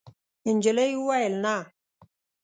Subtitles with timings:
[0.53, 1.55] نجلۍ وویل: «نه.»